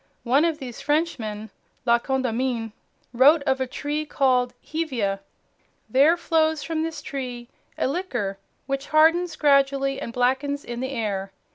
[0.23, 1.51] One of these Frenchmen,
[1.85, 2.71] La Condamine,
[3.13, 5.19] wrote of a tree called "Hevea"
[5.87, 11.31] "There flows from this tree a liquor which hardens gradually and blackens in the air."